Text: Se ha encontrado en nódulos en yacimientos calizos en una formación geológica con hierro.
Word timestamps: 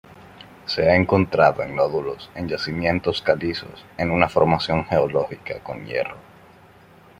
Se 0.65 0.89
ha 0.89 0.95
encontrado 0.95 1.61
en 1.61 1.75
nódulos 1.75 2.31
en 2.33 2.47
yacimientos 2.47 3.21
calizos 3.21 3.85
en 3.99 4.09
una 4.09 4.27
formación 4.29 4.83
geológica 4.85 5.59
con 5.59 5.85
hierro. 5.85 6.17